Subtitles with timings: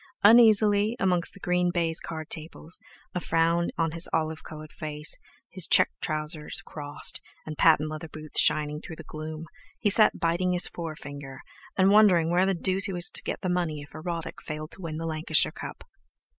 [0.23, 2.79] Uneasily, amongst the green baize card tables,
[3.13, 5.15] a frown on his olive coloured face,
[5.51, 9.45] his check trousers crossed, and patent leather boots shining through the gloom,
[9.79, 11.41] he sat biting his forefinger,
[11.77, 14.81] and wondering where the deuce he was to get the money if Erotic failed to
[14.81, 15.83] win the Lancashire Cup.